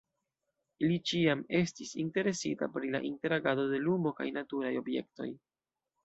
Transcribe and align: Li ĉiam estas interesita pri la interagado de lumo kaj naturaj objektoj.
Li 0.83 0.95
ĉiam 1.09 1.41
estas 1.57 1.91
interesita 2.03 2.69
pri 2.77 2.89
la 2.95 3.01
interagado 3.09 3.65
de 3.73 3.81
lumo 3.89 4.13
kaj 4.21 4.27
naturaj 4.39 4.71
objektoj. 4.81 5.29